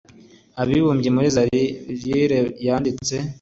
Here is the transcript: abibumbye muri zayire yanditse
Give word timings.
abibumbye 0.61 1.09
muri 1.15 1.27
zayire 1.35 2.39
yanditse 2.65 3.15